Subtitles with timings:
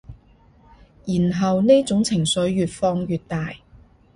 [1.05, 3.53] 然後呢種情緒越放越大